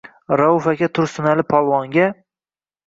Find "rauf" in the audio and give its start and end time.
0.39-0.69